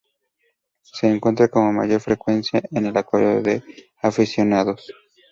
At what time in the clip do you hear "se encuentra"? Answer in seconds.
0.81-1.47